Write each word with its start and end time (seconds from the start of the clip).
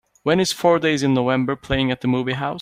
When 0.23 0.39
is 0.39 0.51
Four 0.51 0.79
Days 0.79 1.03
in 1.03 1.13
November 1.13 1.55
playing 1.55 1.91
at 1.91 2.01
the 2.01 2.07
movie 2.07 2.33
house? 2.33 2.49